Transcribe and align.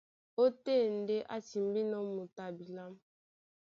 Ótên 0.43 0.83
ndé 1.01 1.17
á 1.33 1.37
timbínɔ́ 1.49 2.01
moto 2.13 2.41
a 2.47 2.49
bilá. 2.57 2.85